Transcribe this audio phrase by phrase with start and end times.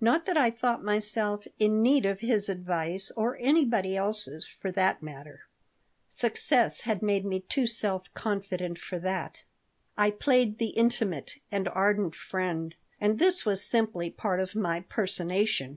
[0.00, 5.04] Not that I thought myself in need of his advice, or anybody else's, for that
[5.04, 5.42] matter.
[6.08, 9.44] Success had made me too self confident for that.
[9.96, 15.76] I played the intimate and ardent friend, and this was simply part of my personation.